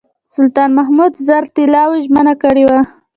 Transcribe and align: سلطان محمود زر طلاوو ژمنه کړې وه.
سلطان 0.33 0.69
محمود 0.77 1.13
زر 1.25 1.43
طلاوو 1.55 2.01
ژمنه 2.05 2.33
کړې 2.43 2.63
وه. 2.69 2.81